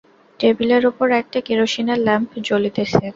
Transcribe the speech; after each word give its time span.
টেবিলের 0.39 0.83
উপর 0.91 1.07
একটা 1.21 1.39
কেরোসিনের 1.47 1.99
ল্যাম্প 2.05 2.31
জ্বলিতেছে। 2.47 3.03